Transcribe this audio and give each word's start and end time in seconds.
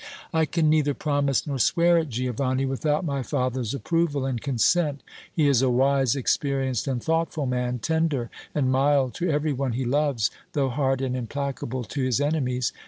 "I 0.33 0.45
can 0.45 0.67
neither 0.67 0.95
promise 0.95 1.45
nor 1.45 1.59
swear 1.59 1.99
it, 1.99 2.09
Giovanni, 2.09 2.65
without 2.65 3.05
my 3.05 3.21
father's 3.21 3.75
approval 3.75 4.25
and 4.25 4.41
consent. 4.41 5.03
He 5.31 5.47
is 5.47 5.61
a 5.61 5.69
wise, 5.69 6.15
experienced 6.15 6.87
and 6.87 7.03
thoughtful 7.03 7.45
man, 7.45 7.77
tender 7.77 8.31
and 8.55 8.71
mild 8.71 9.13
to 9.13 9.29
every 9.29 9.53
one 9.53 9.73
he 9.73 9.85
loves, 9.85 10.31
though 10.53 10.69
hard 10.69 11.01
and 11.01 11.15
implacable 11.15 11.83
to 11.83 12.01
his 12.03 12.19
enemies. 12.19 12.73